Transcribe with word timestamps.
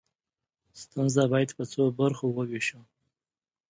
ستونزه 0.81 1.23
باید 1.31 1.49
په 1.57 1.63
څو 1.71 1.83
برخو 1.99 2.25
وویشو. 2.31 2.79